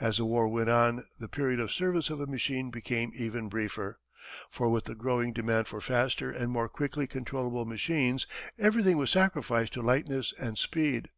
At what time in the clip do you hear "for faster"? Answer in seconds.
5.68-6.30